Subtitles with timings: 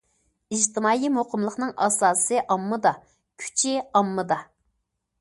[0.55, 2.97] ئىجتىمائىي مۇقىملىقنىڭ ئاساسى ئاممىدا،
[3.45, 4.45] كۈچى ئاممىدا.